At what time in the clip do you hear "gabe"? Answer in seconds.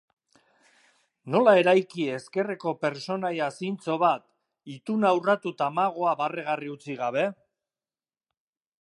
7.05-7.29